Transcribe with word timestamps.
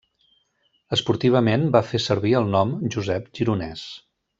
Esportivament 0.97 1.67
va 1.77 1.83
fer 1.91 2.03
servir 2.09 2.35
el 2.43 2.51
nom 2.59 2.75
Josep 2.97 3.33
Gironès. 3.41 3.87